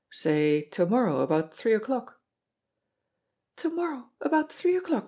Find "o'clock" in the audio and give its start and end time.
1.75-2.19, 4.75-4.97